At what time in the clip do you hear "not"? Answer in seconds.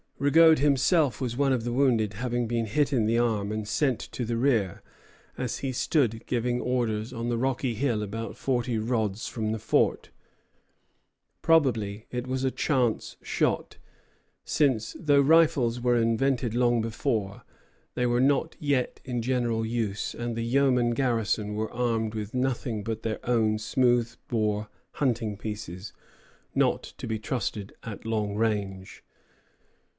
18.21-18.55, 26.55-26.83